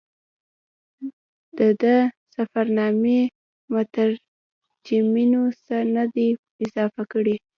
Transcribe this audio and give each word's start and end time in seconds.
د 1.57 1.59
ده 1.81 1.97
د 2.05 2.11
سفرنامې 2.35 3.19
مترجمینو 3.73 5.41
څه 5.65 5.77
نه 5.95 6.03
دي 6.13 6.29
اضافه 6.65 7.03
کړي. 7.11 7.35